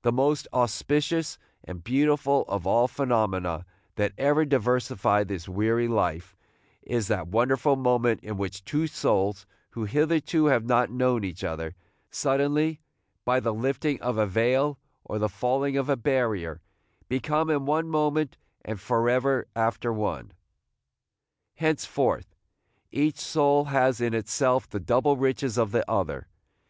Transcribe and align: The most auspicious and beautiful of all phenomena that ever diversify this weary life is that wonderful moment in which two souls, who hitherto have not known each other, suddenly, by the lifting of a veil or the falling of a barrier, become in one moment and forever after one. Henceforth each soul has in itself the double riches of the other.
The 0.00 0.12
most 0.12 0.48
auspicious 0.50 1.36
and 1.62 1.84
beautiful 1.84 2.46
of 2.48 2.66
all 2.66 2.88
phenomena 2.88 3.66
that 3.96 4.14
ever 4.16 4.46
diversify 4.46 5.24
this 5.24 5.46
weary 5.46 5.86
life 5.86 6.34
is 6.80 7.08
that 7.08 7.28
wonderful 7.28 7.76
moment 7.76 8.20
in 8.22 8.38
which 8.38 8.64
two 8.64 8.86
souls, 8.86 9.44
who 9.72 9.84
hitherto 9.84 10.46
have 10.46 10.64
not 10.64 10.90
known 10.90 11.22
each 11.22 11.44
other, 11.44 11.74
suddenly, 12.10 12.80
by 13.26 13.40
the 13.40 13.52
lifting 13.52 14.00
of 14.00 14.16
a 14.16 14.24
veil 14.26 14.78
or 15.04 15.18
the 15.18 15.28
falling 15.28 15.76
of 15.76 15.90
a 15.90 15.96
barrier, 15.96 16.62
become 17.10 17.50
in 17.50 17.66
one 17.66 17.90
moment 17.90 18.38
and 18.64 18.80
forever 18.80 19.48
after 19.54 19.92
one. 19.92 20.32
Henceforth 21.56 22.34
each 22.90 23.18
soul 23.18 23.66
has 23.66 24.00
in 24.00 24.14
itself 24.14 24.66
the 24.66 24.80
double 24.80 25.18
riches 25.18 25.58
of 25.58 25.72
the 25.72 25.84
other. 25.90 26.26